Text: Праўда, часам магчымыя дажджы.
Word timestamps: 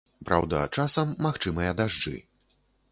Праўда, 0.29 0.61
часам 0.79 1.07
магчымыя 1.27 1.77
дажджы. 1.83 2.17